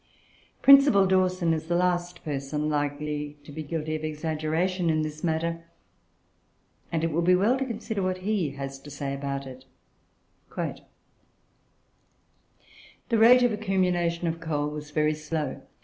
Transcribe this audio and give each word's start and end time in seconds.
Principal 0.63 1.05
Dawson 1.05 1.53
is 1.53 1.67
the 1.67 1.75
last 1.75 2.23
person 2.23 2.69
likely 2.69 3.37
to 3.43 3.51
be 3.51 3.61
guilty 3.61 3.95
of 3.95 4.03
exaggeration 4.03 4.89
in 4.89 5.03
this 5.03 5.23
matter, 5.23 5.63
and 6.91 7.03
it 7.03 7.11
will 7.11 7.21
be 7.21 7.35
well 7.35 7.55
to 7.55 7.65
consider 7.67 8.01
what 8.01 8.17
he 8.25 8.49
has 8.55 8.79
to 8.79 8.89
say 8.89 9.13
about 9.13 9.45
it: 9.45 9.65
"The 10.57 10.81
rate 13.19 13.43
of 13.43 13.51
accumulation 13.53 14.25
of 14.25 14.39
coal 14.39 14.69
was 14.71 14.89
very 14.89 15.13
slow. 15.13 15.61